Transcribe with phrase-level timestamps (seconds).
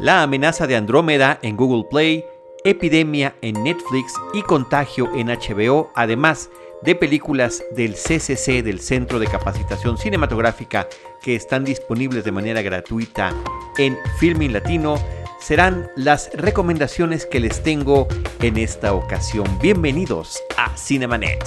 [0.00, 2.24] La amenaza de Andrómeda en Google Play,
[2.64, 6.48] Epidemia en Netflix y Contagio en HBO, además
[6.80, 10.88] de películas del CCC, del Centro de Capacitación Cinematográfica,
[11.20, 13.34] que están disponibles de manera gratuita
[13.76, 14.94] en Filming Latino,
[15.38, 18.08] serán las recomendaciones que les tengo
[18.40, 19.44] en esta ocasión.
[19.60, 21.44] Bienvenidos a Cinemanet.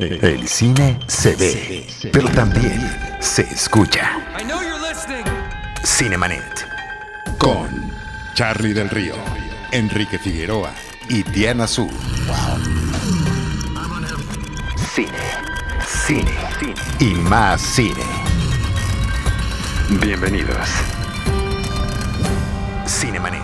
[0.00, 2.80] El cine se ve, pero también
[3.20, 4.10] se escucha.
[5.84, 6.67] Cinemanet.
[7.38, 7.90] Con
[8.34, 9.14] Charlie del Río,
[9.72, 10.74] Enrique Figueroa
[11.08, 11.88] y Diana Su.
[14.94, 15.08] Cine,
[15.86, 18.02] cine, cine y más cine.
[20.00, 20.68] Bienvenidos.
[22.86, 23.42] Cinemanet.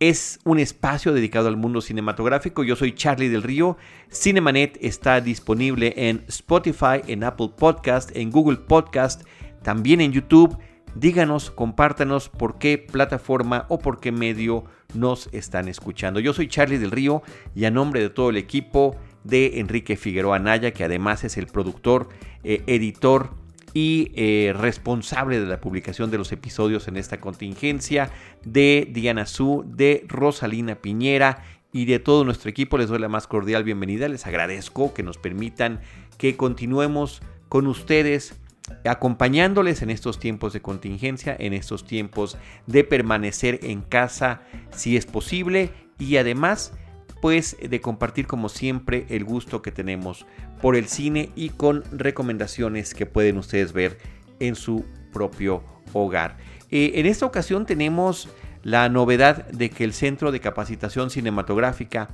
[0.00, 2.64] Es un espacio dedicado al mundo cinematográfico.
[2.64, 3.76] Yo soy Charlie del Río.
[4.10, 9.24] Cinemanet está disponible en Spotify, en Apple Podcast, en Google Podcast,
[9.62, 10.56] también en YouTube.
[10.94, 16.18] Díganos, compártanos por qué plataforma o por qué medio nos están escuchando.
[16.18, 17.22] Yo soy Charlie del Río
[17.54, 21.46] y a nombre de todo el equipo de Enrique Figueroa Naya, que además es el
[21.46, 22.08] productor,
[22.42, 23.34] eh, editor
[23.74, 28.10] y eh, responsable de la publicación de los episodios en esta contingencia,
[28.44, 32.78] de Diana Su, de Rosalina Piñera y de todo nuestro equipo.
[32.78, 34.08] Les doy la más cordial bienvenida.
[34.08, 35.80] Les agradezco que nos permitan
[36.18, 38.40] que continuemos con ustedes
[38.84, 45.06] acompañándoles en estos tiempos de contingencia, en estos tiempos de permanecer en casa si es
[45.06, 46.72] posible y además
[47.20, 50.26] pues de compartir como siempre el gusto que tenemos
[50.60, 53.98] por el cine y con recomendaciones que pueden ustedes ver
[54.38, 56.38] en su propio hogar.
[56.70, 58.28] Eh, en esta ocasión tenemos
[58.62, 62.08] la novedad de que el Centro de Capacitación Cinematográfica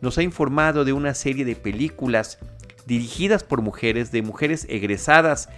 [0.00, 2.38] nos ha informado de una serie de películas
[2.86, 5.48] dirigidas por mujeres, de mujeres egresadas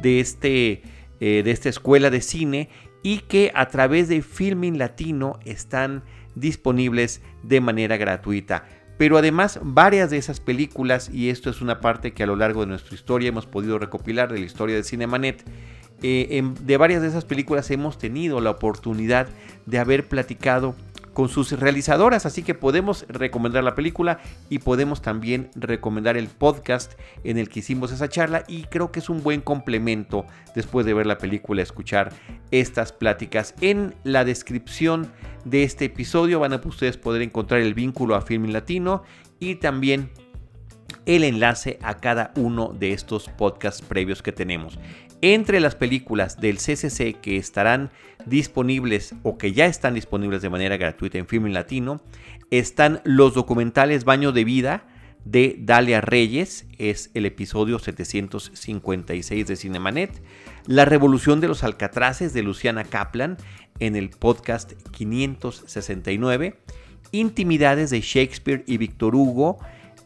[0.00, 0.82] de, este,
[1.20, 2.68] eh, de esta escuela de cine
[3.02, 6.02] y que a través de Filming Latino están
[6.34, 8.64] disponibles de manera gratuita.
[8.98, 12.60] Pero además varias de esas películas, y esto es una parte que a lo largo
[12.60, 15.44] de nuestra historia hemos podido recopilar de la historia de Cinemanet,
[16.04, 19.28] eh, de varias de esas películas hemos tenido la oportunidad
[19.66, 20.74] de haber platicado
[21.12, 26.92] con sus realizadoras, así que podemos recomendar la película y podemos también recomendar el podcast
[27.24, 30.24] en el que hicimos esa charla y creo que es un buen complemento
[30.54, 32.12] después de ver la película escuchar
[32.50, 33.54] estas pláticas.
[33.60, 35.12] En la descripción
[35.44, 39.02] de este episodio van a ustedes poder encontrar el vínculo a Filming Latino
[39.38, 40.10] y también
[41.06, 44.78] el enlace a cada uno de estos podcasts previos que tenemos.
[45.24, 47.92] Entre las películas del CCC que estarán
[48.26, 52.02] disponibles o que ya están disponibles de manera gratuita en Filming Latino,
[52.50, 54.84] están los documentales Baño de Vida
[55.24, 60.10] de Dalia Reyes, es el episodio 756 de Cinemanet,
[60.66, 63.36] La Revolución de los Alcatraces de Luciana Kaplan
[63.78, 66.58] en el podcast 569,
[67.12, 69.58] Intimidades de Shakespeare y Víctor Hugo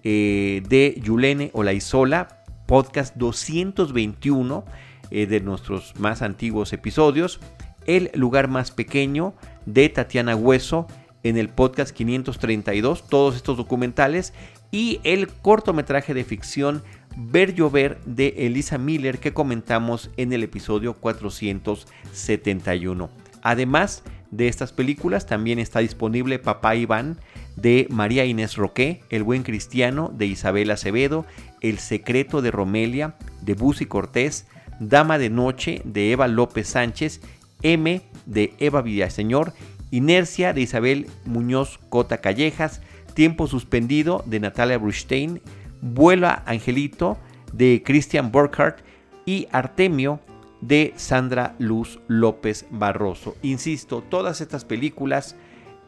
[0.05, 4.67] eh, de Yulene Olaizola, podcast 221
[5.11, 7.41] eh, de nuestros más antiguos episodios,
[7.87, 9.35] El lugar más pequeño
[9.65, 10.87] de Tatiana Hueso
[11.23, 14.33] en el podcast 532, todos estos documentales,
[14.71, 16.83] y el cortometraje de ficción
[17.17, 23.11] Ver Llover de Elisa Miller que comentamos en el episodio 471.
[23.43, 27.19] Además de estas películas, también está disponible Papá Iván
[27.57, 31.25] de María Inés Roque, El Buen Cristiano de Isabel Acevedo,
[31.61, 34.47] El Secreto de Romelia de Busi Cortés,
[34.81, 37.21] Dama de Noche de Eva López Sánchez,
[37.63, 39.53] M de Eva Villaseñor,
[39.91, 42.83] Inercia de Isabel Muñoz Cota Callejas,
[43.15, 45.41] Tiempo Suspendido de Natalia Brustein,
[45.81, 47.17] Vuela Angelito
[47.53, 48.81] de Christian Burkhardt
[49.25, 50.21] y Artemio
[50.61, 53.37] de Sandra Luz López Barroso.
[53.43, 55.37] Insisto, todas estas películas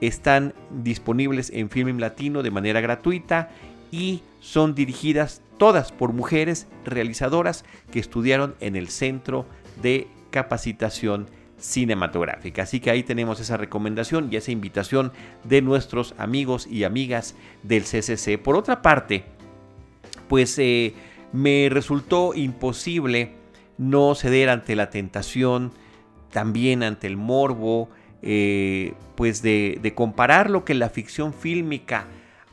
[0.00, 3.50] están disponibles en Filming Latino de manera gratuita
[3.90, 9.46] y son dirigidas todas por mujeres realizadoras que estudiaron en el Centro
[9.82, 11.28] de Capacitación
[11.58, 12.62] Cinematográfica.
[12.62, 15.12] Así que ahí tenemos esa recomendación y esa invitación
[15.44, 17.34] de nuestros amigos y amigas
[17.64, 18.38] del CCC.
[18.38, 19.24] Por otra parte,
[20.28, 20.94] pues eh,
[21.32, 23.32] me resultó imposible
[23.76, 25.72] no ceder ante la tentación,
[26.30, 27.88] también ante el morbo,
[28.22, 32.06] eh, pues de, comparar lo que la ficción fílmica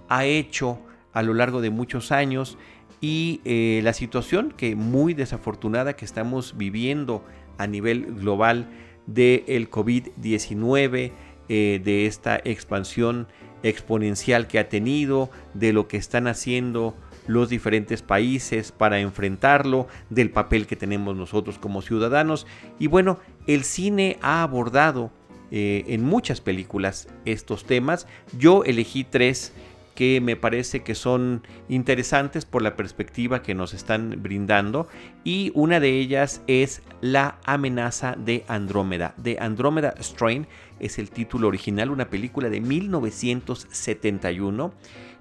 [0.07, 0.79] ha hecho
[1.13, 2.57] a lo largo de muchos años
[3.01, 7.23] y eh, la situación que muy desafortunada que estamos viviendo
[7.57, 8.67] a nivel global
[9.07, 11.11] del COVID-19,
[11.47, 13.27] eh, de esta expansión
[13.63, 16.95] exponencial que ha tenido, de lo que están haciendo
[17.27, 22.45] los diferentes países para enfrentarlo, del papel que tenemos nosotros como ciudadanos.
[22.79, 25.11] Y bueno, el cine ha abordado
[25.51, 28.07] eh, en muchas películas estos temas.
[28.37, 29.53] Yo elegí tres
[29.95, 34.87] que me parece que son interesantes por la perspectiva que nos están brindando
[35.23, 39.15] y una de ellas es La amenaza de Andrómeda.
[39.17, 40.45] De Andrómeda Strain
[40.79, 44.73] es el título original, una película de 1971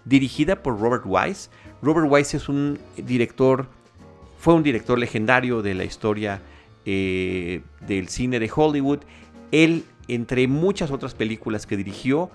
[0.05, 1.49] dirigida por Robert Wise.
[1.81, 3.69] Robert Wise es un director,
[4.39, 6.43] fue un director legendario de la historia
[6.85, 9.01] eh, del cine de Hollywood.
[9.53, 12.31] Él, entre muchas otras películas que dirigió,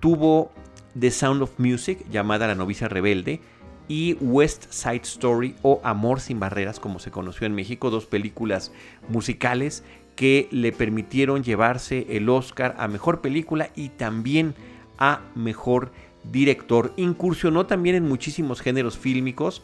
[0.00, 0.52] tuvo
[0.98, 3.40] The Sound of Music, llamada La novicia rebelde,
[3.88, 8.72] y West Side Story o Amor sin barreras, como se conoció en México, dos películas
[9.08, 9.82] musicales
[10.14, 14.54] que le permitieron llevarse el Oscar a mejor película y también
[14.98, 15.92] a mejor
[16.30, 16.92] director.
[16.96, 19.62] Incursionó también en muchísimos géneros fílmicos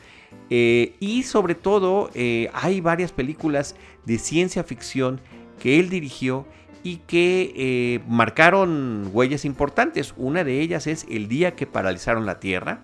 [0.51, 3.75] eh, y sobre todo eh, hay varias películas
[4.07, 5.21] de ciencia ficción
[5.59, 6.47] que él dirigió
[6.83, 10.15] y que eh, marcaron huellas importantes.
[10.17, 12.81] Una de ellas es El día que paralizaron la Tierra,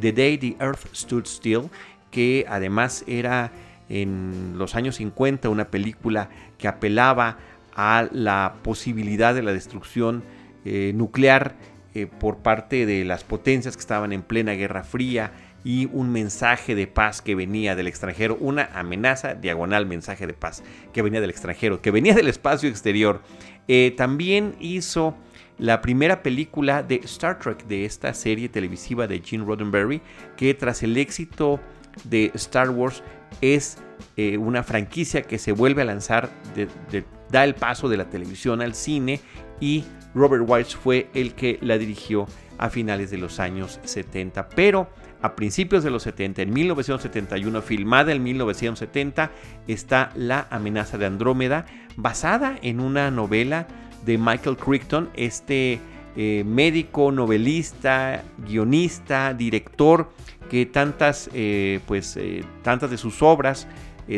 [0.00, 1.68] The Day the Earth Stood Still,
[2.10, 3.52] que además era
[3.88, 7.38] en los años 50 una película que apelaba
[7.74, 10.24] a la posibilidad de la destrucción
[10.64, 11.54] eh, nuclear
[11.94, 15.32] eh, por parte de las potencias que estaban en plena Guerra Fría
[15.64, 20.62] y un mensaje de paz que venía del extranjero, una amenaza diagonal mensaje de paz
[20.92, 23.22] que venía del extranjero, que venía del espacio exterior.
[23.66, 25.16] Eh, también hizo
[25.58, 30.00] la primera película de Star Trek de esta serie televisiva de Gene Roddenberry,
[30.36, 31.60] que tras el éxito
[32.04, 33.02] de Star Wars
[33.40, 33.78] es
[34.16, 36.30] eh, una franquicia que se vuelve a lanzar,
[37.30, 39.20] da el paso de la televisión al cine
[39.60, 39.84] y
[40.14, 42.26] Robert Wise fue el que la dirigió
[42.58, 44.48] a finales de los años 70.
[44.50, 44.88] Pero
[45.20, 49.30] a principios de los 70, en 1971, filmada en 1970,
[49.66, 51.66] está La amenaza de Andrómeda,
[51.96, 53.66] basada en una novela
[54.04, 55.80] de Michael Crichton, este
[56.16, 60.10] eh, médico, novelista, guionista, director,
[60.48, 63.66] que tantas, eh, pues, eh, tantas de sus obras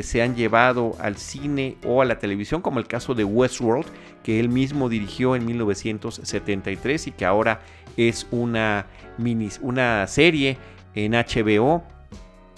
[0.02, 3.86] se han llevado al cine o a la televisión, como el caso de Westworld,
[4.22, 7.60] que él mismo dirigió en 1973 y que ahora
[7.96, 8.86] es una,
[9.18, 10.58] mini, una serie
[10.94, 11.82] en HBO.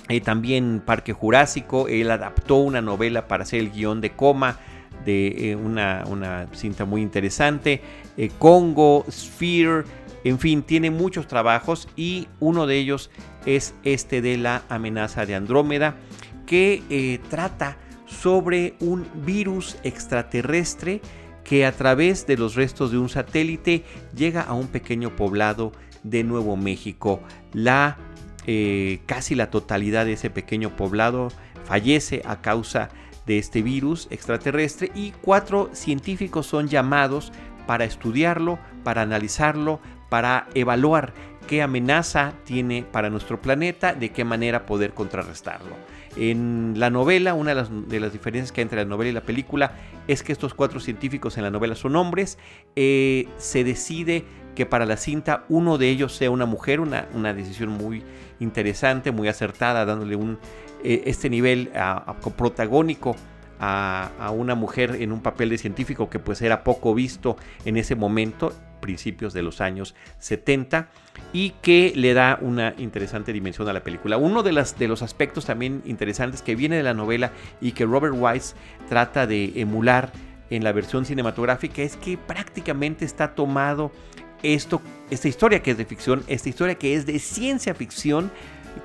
[0.09, 4.59] Eh, también Parque Jurásico, él adaptó una novela para hacer el guion de Coma,
[5.05, 7.81] de eh, una, cinta muy interesante.
[8.17, 9.85] Eh, Congo, Sphere,
[10.25, 13.11] en fin, tiene muchos trabajos y uno de ellos
[13.47, 15.97] es este de la amenaza de Andrómeda,
[16.47, 21.01] que trata sobre un virus extraterrestre
[21.45, 26.25] que a través de los restos de un satélite llega a un pequeño poblado de
[26.25, 27.21] Nuevo México.
[27.53, 27.99] La
[28.47, 31.29] eh, casi la totalidad de ese pequeño poblado
[31.65, 32.91] fallece a causa
[33.27, 37.33] de este virus extraterrestre y cuatro científicos son llamados
[37.67, 41.15] para estudiarlo, para analizarlo, para evaluar
[41.47, 45.77] qué amenaza tiene para nuestro planeta, de qué manera poder contrarrestarlo.
[46.17, 49.73] En la novela, una de las, diferencias que hay entre la novela y la película
[50.09, 52.39] es que estos cuatro científicos en la novela son hombres.
[52.77, 54.25] Eh, se decide
[54.55, 58.03] que para la cinta uno de ellos sea una mujer, una, una decisión muy
[58.41, 60.39] interesante, muy acertada, dándole un,
[60.85, 61.71] eh, este nivel
[62.37, 63.17] protagónico
[63.61, 67.77] a, a, una mujer en un papel de científico que pues era poco visto en
[67.77, 70.89] ese momento, principios de los años 70,
[71.33, 74.17] y que le da una interesante dimensión a la película.
[74.17, 77.31] Uno de, las, de los aspectos también interesantes que viene de la novela
[77.61, 78.57] y que Robert Wise
[78.89, 80.13] trata de emular
[80.51, 83.93] en la versión cinematográfica es que prácticamente está tomado
[84.43, 84.81] esto,
[85.11, 88.31] esta historia que es de ficción, esta historia que es de ciencia ficción,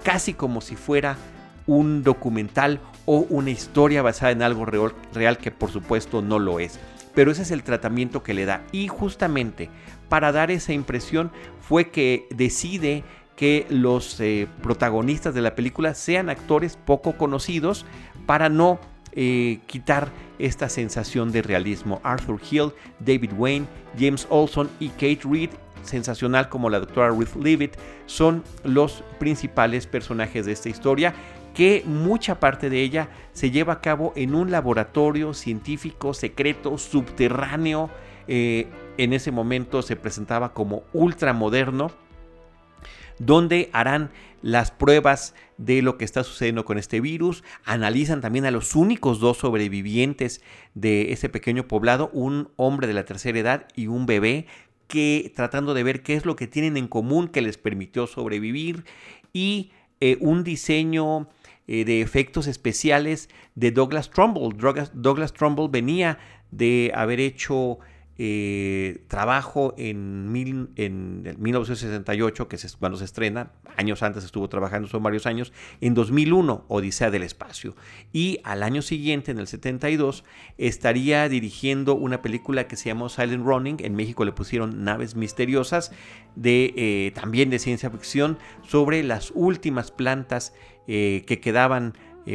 [0.03, 1.17] casi como si fuera
[1.65, 6.79] un documental o una historia basada en algo real, que por supuesto no lo es.
[7.13, 8.63] Pero ese es el tratamiento que le da.
[8.71, 9.69] Y justamente
[10.09, 13.03] para dar esa impresión fue que decide
[13.35, 17.85] que los eh, protagonistas de la película sean actores poco conocidos
[18.25, 18.79] para no
[19.19, 22.00] eh, quitar esta sensación de realismo.
[22.03, 23.65] Arthur Hill, David Wayne,
[23.97, 25.50] James Olson y Kate Reed,
[25.81, 31.15] sensacional como la doctora Ruth Leavitt, son los principales personajes de esta historia
[31.55, 37.89] que mucha parte de ella se lleva a cabo en un laboratorio científico secreto subterráneo.
[38.27, 38.67] Eh,
[39.00, 41.91] en ese momento se presentaba como ultramoderno
[43.19, 48.51] donde harán las pruebas de lo que está sucediendo con este virus, analizan también a
[48.51, 50.41] los únicos dos sobrevivientes
[50.75, 54.45] de ese pequeño poblado, un hombre de la tercera edad y un bebé,
[54.88, 58.86] que tratando de ver qué es lo que tienen en común que les permitió sobrevivir
[59.33, 61.27] y eh, un diseño
[61.67, 64.55] eh, de efectos especiales de Douglas Trumbull.
[64.93, 66.19] Douglas Trumbull venía
[66.51, 67.79] de haber hecho
[68.19, 74.88] eh, trabajo en, mil, en 1968, que es cuando se estrena, años antes estuvo trabajando,
[74.88, 77.75] son varios años, en 2001, Odisea del Espacio.
[78.12, 80.24] Y al año siguiente, en el 72,
[80.57, 85.91] estaría dirigiendo una película que se llamó Silent Running, en México le pusieron Naves Misteriosas,
[86.36, 90.55] de, eh, también de ciencia ficción, sobre las últimas plantas
[90.88, 91.93] eh, que quedaban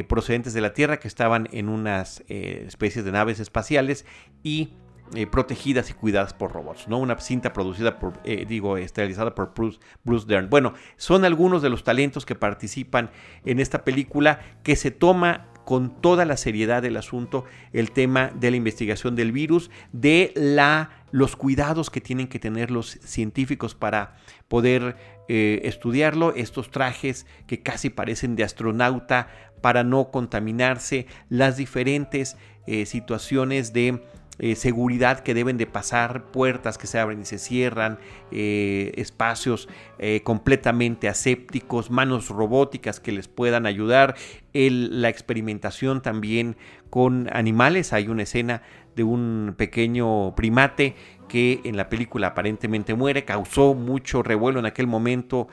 [0.09, 4.07] procedentes de la Tierra, que estaban en unas especies de naves espaciales
[4.43, 4.71] y
[5.15, 6.99] eh, protegidas y cuidadas por robots, ¿no?
[6.99, 10.49] Una cinta producida por, eh, digo, esterilizada por Bruce, Bruce, Dern.
[10.49, 13.11] Bueno, son algunos de los talentos que participan
[13.45, 18.51] en esta película que se toma con toda la seriedad del asunto el tema de
[18.51, 24.17] la investigación del virus, de la, los cuidados que tienen que tener los científicos para
[24.49, 24.97] poder
[25.29, 29.29] eh, estudiarlo, estos trajes que casi parecen de astronauta
[29.61, 32.37] para no contaminarse, las diferentes
[32.85, 34.01] situaciones de
[34.39, 37.99] eh, seguridad que deben de pasar, puertas que se abren y se cierran,
[38.31, 44.17] eh, espacios eh, completamente asépticos, manos robóticas que les puedan ayudar,
[44.55, 46.57] la experimentación también
[46.89, 47.93] con animales.
[47.93, 48.63] Hay una escena
[48.97, 50.97] de un pequeño primate
[51.29, 55.49] que en la película aparentemente muere, causó mucho revuelo en aquel momento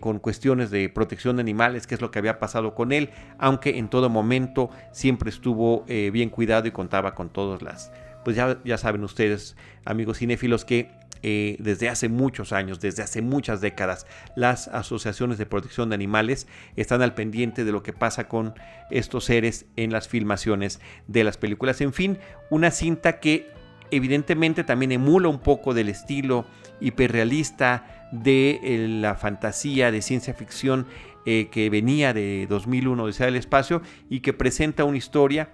[0.00, 3.78] con cuestiones de protección de animales, que es lo que había pasado con él, aunque
[3.78, 7.92] en todo momento siempre estuvo bien cuidado y contaba con todas las
[8.24, 10.90] pues ya, ya saben ustedes, amigos cinéfilos, que
[11.24, 16.48] eh, desde hace muchos años, desde hace muchas décadas, las asociaciones de protección de animales
[16.74, 18.54] están al pendiente de lo que pasa con
[18.90, 21.80] estos seres en las filmaciones de las películas.
[21.80, 22.18] En fin,
[22.50, 23.52] una cinta que
[23.92, 26.44] evidentemente también emula un poco del estilo
[26.80, 30.86] hiperrealista de eh, la fantasía de ciencia ficción
[31.24, 35.50] eh, que venía de 2001 Odisea del Espacio y que presenta una historia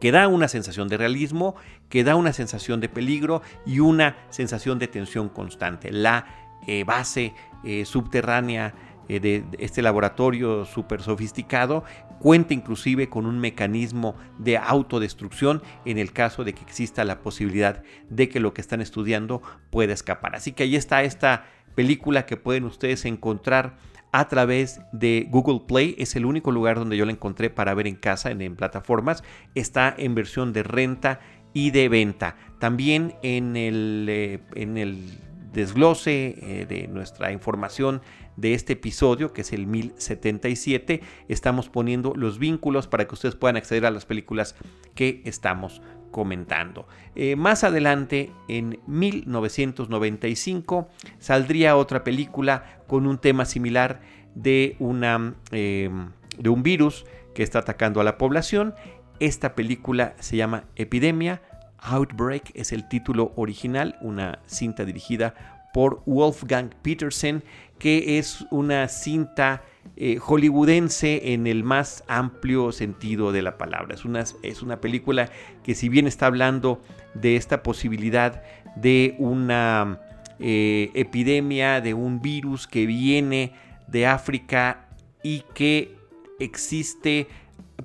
[0.00, 1.54] que da una sensación de realismo,
[1.88, 5.90] que da una sensación de peligro y una sensación de tensión constante.
[5.92, 6.26] La
[6.66, 7.34] eh, base
[7.64, 8.74] eh, subterránea
[9.08, 11.84] eh, de este laboratorio súper sofisticado
[12.20, 17.82] cuenta inclusive con un mecanismo de autodestrucción en el caso de que exista la posibilidad
[18.08, 20.36] de que lo que están estudiando pueda escapar.
[20.36, 23.76] Así que ahí está esta película que pueden ustedes encontrar
[24.12, 25.94] a través de Google Play.
[25.98, 29.24] Es el único lugar donde yo la encontré para ver en casa, en, plataformas.
[29.54, 31.20] Está en versión de renta
[31.54, 32.36] y de venta.
[32.58, 35.18] También en el, eh, en el
[35.52, 38.02] desglose eh, de nuestra información
[38.36, 43.56] de este episodio, que es el 1077, estamos poniendo los vínculos para que ustedes puedan
[43.56, 44.54] acceder a las películas
[44.94, 46.86] que estamos comentando.
[47.16, 50.88] Eh, más adelante, en 1995,
[51.18, 54.00] saldría otra película con un tema similar
[54.36, 57.04] de, una, em, de un virus
[57.34, 58.76] que está atacando a la población.
[59.18, 61.42] Esta película se llama Epidemia.
[61.78, 65.34] Outbreak es el título original, una cinta dirigida
[65.72, 67.42] por Wolfgang Petersen,
[67.82, 69.64] que es una cinta
[69.96, 73.92] eh, hollywoodense en el más amplio sentido de la palabra.
[73.92, 75.30] Es una, es una película
[75.64, 76.80] que si bien está hablando
[77.14, 78.44] de esta posibilidad
[78.76, 79.98] de una
[80.38, 83.52] eh, epidemia, de un virus que viene
[83.88, 84.86] de África
[85.24, 85.96] y que
[86.38, 87.26] existe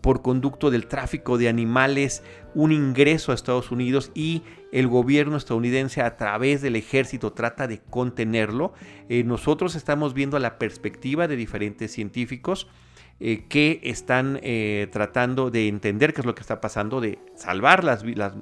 [0.02, 2.24] por conducto del tráfico de animales
[2.54, 7.80] un ingreso a Estados Unidos y el gobierno estadounidense a través del ejército trata de
[7.80, 8.74] contenerlo.
[9.10, 12.68] Eh, nosotros estamos viendo la perspectiva de diferentes científicos
[13.20, 17.84] eh, que están eh, tratando de entender qué es lo que está pasando, de salvar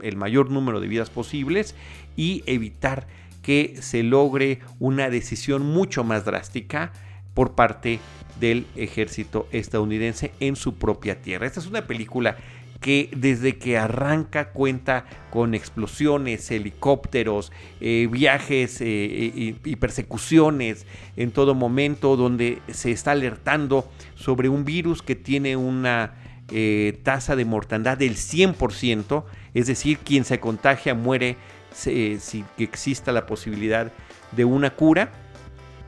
[0.01, 1.75] el mayor número de vidas posibles
[2.17, 3.07] y evitar
[3.41, 6.91] que se logre una decisión mucho más drástica
[7.33, 7.99] por parte
[8.39, 11.47] del ejército estadounidense en su propia tierra.
[11.47, 12.37] Esta es una película
[12.85, 17.51] que desde que arranca cuenta con explosiones, helicópteros,
[17.81, 25.01] eh, viajes eh, y, persecuciones en todo momento, donde se está alertando sobre un virus
[25.01, 26.13] que tiene una
[26.51, 29.23] eh, tasa de mortandad del 100%,
[29.53, 31.37] es decir, quien se contagia muere
[31.71, 33.91] sin que exista la posibilidad
[34.31, 35.11] de una cura.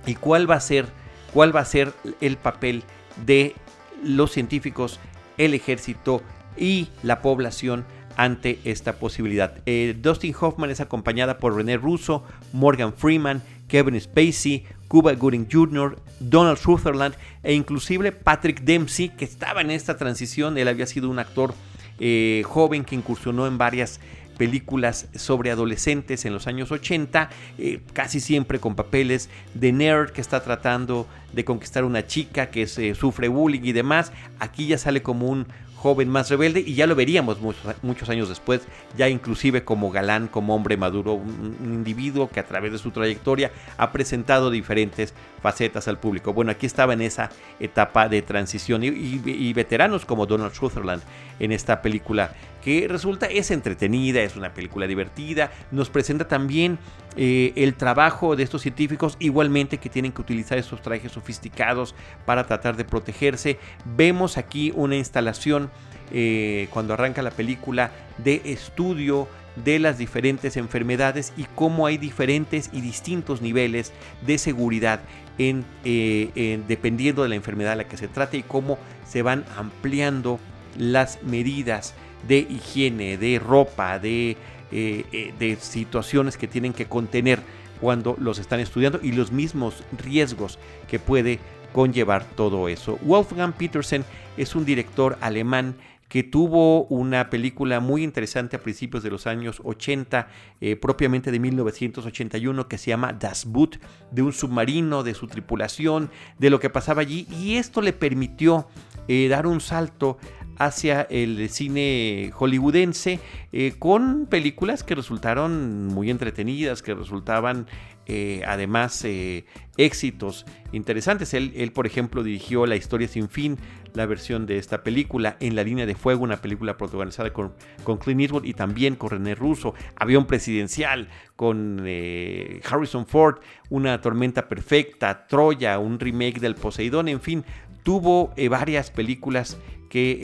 [0.05, 0.87] ¿Y cuál va a ser,
[1.33, 2.83] cuál va a ser el papel
[3.25, 3.55] de
[4.03, 4.99] los científicos,
[5.37, 6.21] el ejército
[6.57, 9.53] y la población ante esta posibilidad.
[9.65, 15.99] Eh, Dustin Hoffman es acompañada por René Russo, Morgan Freeman, Kevin Spacey, Cuba Gooding Jr.,
[16.19, 20.57] Donald Sutherland e inclusive Patrick Dempsey, que estaba en esta transición.
[20.57, 21.53] Él había sido un actor
[21.99, 23.99] eh, joven que incursionó en varias
[24.37, 30.21] películas sobre adolescentes en los años 80, eh, casi siempre con papeles de nerd que
[30.21, 34.11] está tratando de conquistar una chica que se sufre bullying y demás.
[34.39, 38.61] Aquí ya sale como un joven más rebelde y ya lo veríamos muchos, años después,
[38.97, 43.51] ya inclusive como galán, como hombre maduro, un, individuo que a través de su trayectoria
[43.77, 46.33] ha presentado diferentes facetas al público.
[46.33, 47.29] Bueno, aquí estaba en esa
[47.59, 51.01] etapa de transición y, veteranos como Donald Sutherland
[51.39, 52.31] en esta película
[52.67, 56.79] que resulta es entretenida, es una película divertida, nos presenta también
[57.15, 61.95] eh, el trabajo de estos científicos igualmente que tienen que utilizar estos trajes sofisticados
[62.25, 63.57] para tratar de protegerse.
[63.85, 65.71] Vemos aquí una instalación
[66.11, 69.29] eh, cuando arranca la película de estudio
[69.63, 73.93] de las diferentes enfermedades y cómo hay diferentes y distintos niveles
[74.25, 74.99] de seguridad
[75.37, 79.45] en, eh, dependiendo de la enfermedad a la que se trate y cómo se van
[79.55, 80.37] ampliando
[80.77, 81.95] las medidas
[82.27, 84.37] de higiene, de ropa, de,
[84.71, 87.41] eh, de situaciones que tienen que contener
[87.81, 90.57] cuando los están estudiando y los mismos riesgos
[90.87, 91.39] que puede
[91.73, 92.97] conllevar todo eso.
[93.03, 94.03] Wolfgang Petersen
[94.35, 95.75] es un director alemán
[96.07, 100.29] que tuvo una película muy interesante a principios de los años 80,
[100.61, 103.79] eh, propiamente de 1981, que se llama Das Boot,
[104.11, 106.09] de un submarino, de su tripulación,
[106.39, 108.67] de lo que pasaba allí, y esto le permitió
[109.09, 110.17] eh, dar un salto
[110.57, 113.19] hacia el cine hollywoodense
[113.51, 117.67] eh, con películas que resultaron muy entretenidas, que resultaban
[118.09, 119.45] eh, además eh,
[119.75, 121.33] éxitos interesantes.
[121.33, 123.57] Él, por ejemplo, dirigió La historia sin fin,
[123.93, 127.97] la versión de esta película, En la línea de fuego, una película protagonizada con, con
[127.97, 135.27] Clint Eastwood y también con René Russo, Avión presidencial con Harrison Ford, Una tormenta perfecta,
[135.27, 137.43] Troya, un remake del Poseidón, en fin,
[137.83, 139.57] tuvo varias películas
[139.89, 140.19] que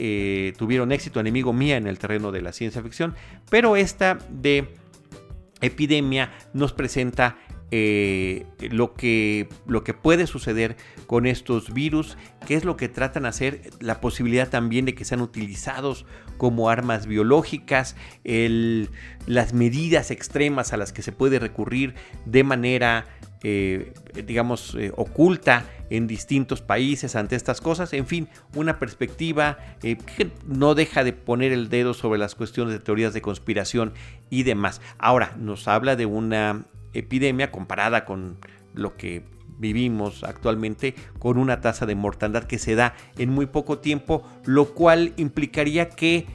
[0.48, 3.14] eh, tuvieron éxito, enemigo mía en el terreno de la ciencia ficción,
[3.50, 4.68] pero esta de
[5.60, 7.36] epidemia nos presenta
[7.70, 12.16] eh, lo, que, lo que puede suceder con estos virus,
[12.46, 16.68] qué es lo que tratan de hacer, la posibilidad también de que sean utilizados como
[16.68, 21.94] armas biológicas, las medidas extremas a las que se puede recurrir
[22.26, 23.06] de manera
[23.46, 23.92] eh,
[24.26, 27.92] digamos, eh, oculta en distintos países ante estas cosas.
[27.92, 32.72] En fin, una perspectiva eh, que no deja de poner el dedo sobre las cuestiones
[32.72, 33.92] de teorías de conspiración
[34.30, 34.80] y demás.
[34.96, 38.38] Ahora, nos habla de una epidemia comparada con
[38.72, 39.24] lo que
[39.58, 44.74] vivimos actualmente con una tasa de mortandad que se da en muy poco tiempo, lo
[44.74, 46.26] cual implicaría que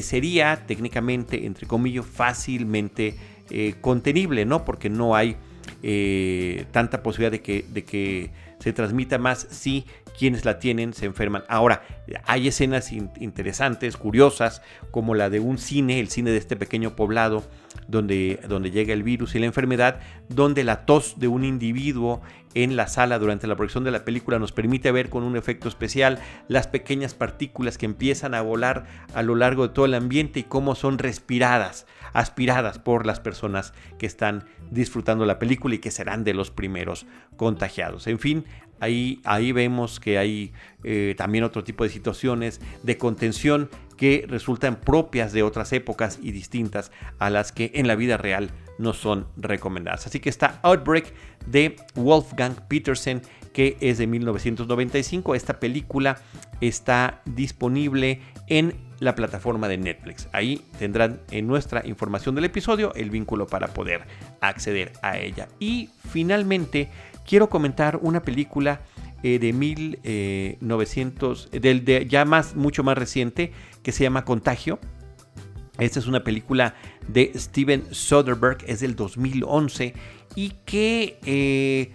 [0.00, 3.16] sería técnicamente, entre comillas, fácilmente
[3.80, 4.64] contenible, ¿no?
[4.64, 5.36] Porque no hay
[5.82, 8.30] eh, tanta posibilidad de que, de que
[8.60, 9.84] se transmita más si
[10.16, 11.44] quienes la tienen se enferman.
[11.48, 11.82] Ahora,
[12.24, 17.44] hay escenas interesantes, curiosas, como la de un cine, el cine de este pequeño poblado,
[17.88, 22.22] donde, donde llega el virus y la enfermedad, donde la tos de un individuo
[22.54, 25.68] en la sala durante la proyección de la película nos permite ver con un efecto
[25.68, 30.40] especial las pequeñas partículas que empiezan a volar a lo largo de todo el ambiente
[30.40, 35.90] y cómo son respiradas, aspiradas por las personas que están disfrutando la película y que
[35.90, 38.06] serán de los primeros contagiados.
[38.06, 38.44] En fin,
[38.82, 44.80] ahí, ahí vemos que hay eh, también otro tipo de situaciones de contención que resultan
[44.80, 46.90] propias de otras épocas y distintas
[47.20, 50.08] a las que en la vida real no son recomendadas.
[50.08, 51.14] Así que está Outbreak
[51.46, 55.36] de Wolfgang Petersen, que es de 1995.
[55.36, 56.20] Esta película
[56.60, 60.28] está disponible en la plataforma de Netflix.
[60.32, 64.02] Ahí tendrán en nuestra información del episodio el vínculo para poder
[64.40, 65.48] acceder a ella.
[65.60, 66.88] Y finalmente
[67.26, 68.80] quiero comentar una película
[69.22, 74.78] eh, de 1900, eh, del de ya más, mucho más reciente, que se llama Contagio.
[75.78, 76.74] Esta es una película
[77.08, 79.94] de Steven Soderbergh, es del 2011
[80.34, 81.92] y que eh,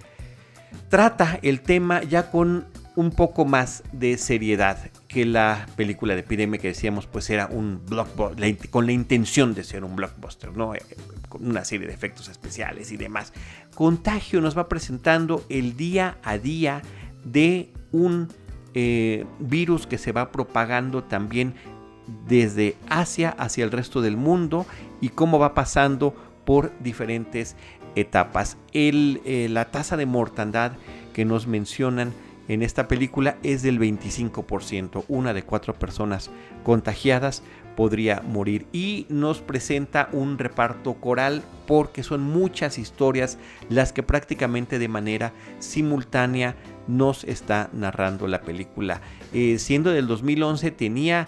[0.89, 2.65] trata el tema ya con
[2.97, 7.79] un poco más de seriedad que la película de epidemia que decíamos pues era un
[7.85, 10.73] blockbuster, con la intención de ser un blockbuster, ¿no?
[10.73, 10.81] Eh,
[11.29, 13.33] con una serie de efectos especiales y demás.
[13.75, 16.81] Contagio nos va presentando el día a día
[17.23, 18.29] de un
[18.73, 21.53] eh, virus que se va propagando también
[22.27, 24.65] desde Asia hacia el resto del mundo
[25.01, 27.55] y cómo va pasando por diferentes
[27.95, 28.57] etapas.
[28.73, 30.71] Eh, la tasa de mortandad
[31.13, 32.11] que nos mencionan
[32.47, 35.03] en esta película es del 25%.
[35.07, 36.31] Una de cuatro personas
[36.63, 37.43] contagiadas
[37.75, 38.65] podría morir.
[38.73, 43.37] Y nos presenta un reparto coral porque son muchas historias
[43.69, 46.55] las que prácticamente de manera simultánea
[46.87, 49.01] nos está narrando la película.
[49.33, 51.27] Eh, siendo del 2011 tenía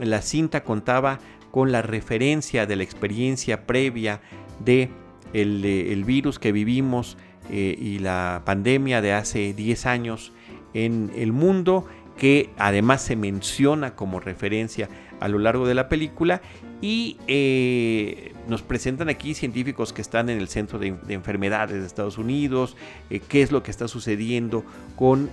[0.00, 1.18] la cinta contaba
[1.50, 4.20] con la referencia de la experiencia previa
[4.64, 4.88] de
[5.32, 7.18] el, virus que vivimos
[7.50, 10.32] eh, y la pandemia de hace 10 años
[10.74, 14.88] en el mundo, que además se menciona como referencia
[15.20, 16.42] a lo largo de la película
[16.80, 22.18] y eh, nos presentan aquí científicos que están en el Centro de, Enfermedades de Estados
[22.18, 22.76] Unidos,
[23.10, 24.64] eh, qué es lo que está sucediendo
[24.96, 25.30] con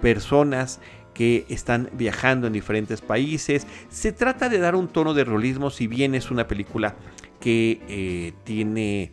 [0.00, 0.80] personas
[1.14, 3.66] que están viajando en diferentes países.
[3.88, 6.96] Se trata de dar un tono de realismo, si bien es una película
[7.40, 9.12] que tiene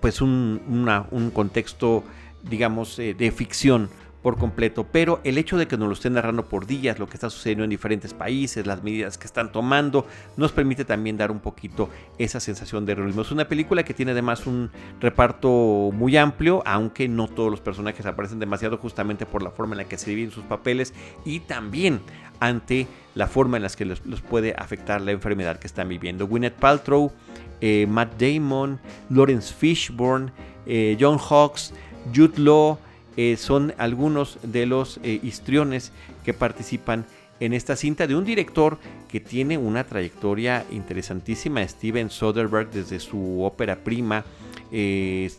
[0.00, 2.04] pues un, un contexto,
[2.42, 3.88] digamos, eh, de ficción
[4.24, 7.12] por completo, pero el hecho de que nos lo estén narrando por días, lo que
[7.12, 10.06] está sucediendo en diferentes países, las medidas que están tomando,
[10.38, 13.20] nos permite también dar un poquito esa sensación de realismo.
[13.20, 18.06] Es una película que tiene además un reparto muy amplio, aunque no todos los personajes
[18.06, 20.94] aparecen demasiado justamente por la forma en la que se dividen sus papeles
[21.26, 22.00] y también
[22.40, 26.26] ante la forma en la que los, puede afectar la enfermedad que están viviendo.
[26.26, 27.12] Gwyneth Paltrow,
[27.60, 30.32] eh, Matt Damon, Lawrence Fishburne,
[30.64, 31.74] eh, John Hawkes,
[32.14, 32.78] Jude Law,
[33.16, 35.92] eh, son algunos de los histriones
[36.24, 37.06] que participan
[37.40, 43.42] en esta cinta de un director que tiene una trayectoria interesantísima, Steven Soderbergh, desde su
[43.42, 44.24] ópera prima,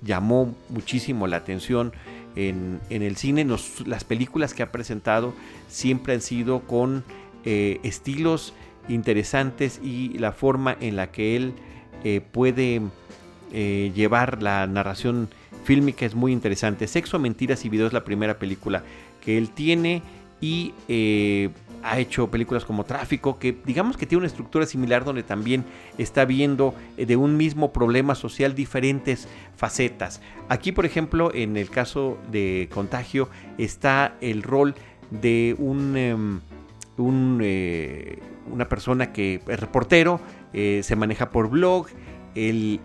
[0.01, 1.93] llamó muchísimo la atención
[2.35, 3.45] en, el cine.
[3.85, 5.33] las películas que ha presentado
[5.67, 7.03] siempre han sido con
[7.43, 8.53] eh, estilos
[8.87, 11.53] interesantes y la forma en la que él
[12.03, 12.81] eh, puede
[13.51, 15.29] eh, llevar la narración
[15.65, 16.87] fílmica es muy interesante.
[16.87, 18.83] Sexo, Mentiras y Video es la primera película
[19.19, 20.01] que él tiene
[20.39, 20.73] y
[21.85, 25.63] ha hecho películas como Tráfico, que digamos que tiene una estructura similar donde también
[25.99, 30.19] está viendo eh, de un mismo problema social diferentes facetas.
[30.49, 34.73] Aquí, por ejemplo, en el caso de Contagio está el rol
[35.11, 36.41] de un, em,
[37.41, 38.19] eh,
[38.51, 40.19] una persona que es reportero,
[40.53, 41.85] eh, se maneja por blog,
[42.33, 42.79] él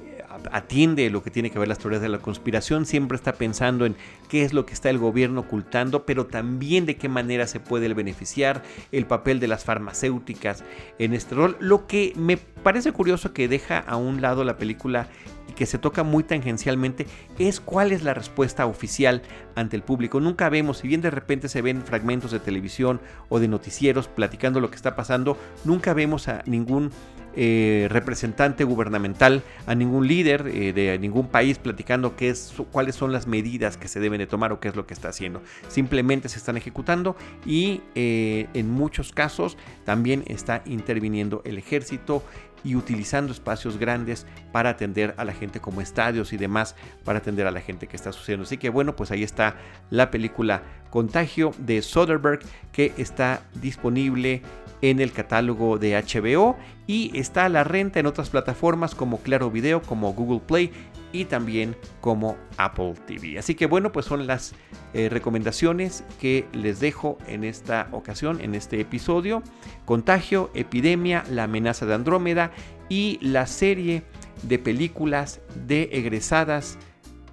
[0.53, 3.97] atiende lo que tiene que ver las teorías de la conspiración, siempre está pensando en
[4.29, 7.93] qué es lo que está el gobierno ocultando, pero también de qué manera se puede
[7.93, 10.65] beneficiar el papel de las farmacéuticas
[10.99, 11.57] en este rol.
[11.61, 15.09] Lo que me parece curioso que deja a un lado la película
[15.49, 17.07] y que se toca muy tangencialmente
[17.39, 19.23] es cuál es la respuesta oficial
[19.55, 20.21] ante el público.
[20.21, 24.61] Nunca vemos, si bien de repente se ven fragmentos de televisión o de noticieros platicando
[24.61, 26.91] lo que está pasando, nunca vemos a ningún
[27.37, 33.13] eh, representante gubernamental, a ningún líder eh, de ningún país platicando qué es, cuáles son
[33.13, 35.43] las medidas que se deben de tomar o qué es lo que está haciendo.
[35.69, 37.17] Simplemente se están ejecutando
[37.47, 42.25] y eh, en muchos casos también está interviniendo el ejército
[42.65, 47.47] y utilizando espacios grandes para atender a la gente como estadios y demás para atender
[47.47, 48.45] a la gente que está sucediendo.
[48.45, 49.57] Así que bueno, pues ahí está
[49.91, 52.41] la película Contagio de Soderbergh
[52.73, 54.43] que está disponible
[54.83, 59.51] en el catálogo de HBO y está a la renta en otras plataformas como Claro
[59.51, 60.73] Video, como Google Play
[61.13, 63.39] y también como Apple TV.
[63.39, 64.55] Así que bueno, pues son las
[64.95, 69.43] eh, recomendaciones que les dejo en esta ocasión, en este episodio.
[69.85, 72.53] Contagio, epidemia, la amenaza de Andrómeda
[72.89, 74.03] y la serie
[74.43, 76.79] de películas de egresadas,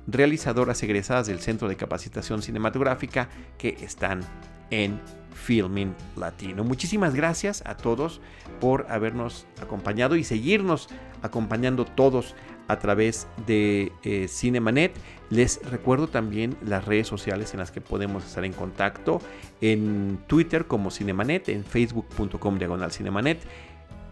[0.08, 4.22] realizadoras egresadas del Centro de Capacitación Cinematográfica que están
[4.70, 5.00] en
[5.34, 6.64] Filming Latino.
[6.64, 8.22] Muchísimas gracias a todos
[8.60, 10.90] por habernos acompañado y seguirnos
[11.22, 12.36] acompañando todos
[12.68, 14.94] a través de eh, Cinemanet.
[15.30, 19.22] Les recuerdo también las redes sociales en las que podemos estar en contacto.
[19.62, 23.40] En Twitter como Cinemanet, en facebook.com diagonal Cinemanet,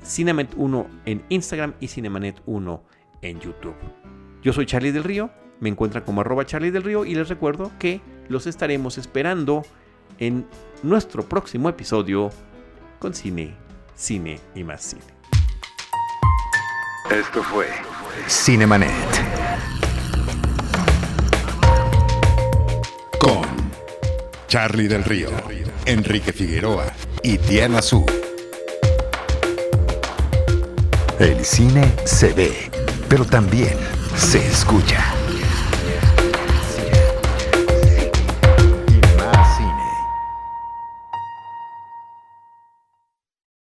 [0.03, 2.83] Cinemanet 1 en Instagram y Cinemanet 1
[3.21, 3.75] en YouTube.
[4.41, 7.71] Yo soy Charlie del Río, me encuentran como arroba Charlie del Río y les recuerdo
[7.79, 9.63] que los estaremos esperando
[10.19, 10.45] en
[10.83, 12.29] nuestro próximo episodio
[12.99, 13.55] con cine,
[13.95, 15.03] cine y más cine.
[17.11, 17.67] Esto fue
[18.27, 18.91] Cinemanet.
[23.19, 23.45] Con
[24.47, 25.29] Charlie del Río,
[25.85, 26.85] Enrique Figueroa
[27.21, 28.05] y Diana Su.
[31.19, 32.69] El cine se ve,
[33.07, 33.77] pero también
[34.17, 35.14] se escucha.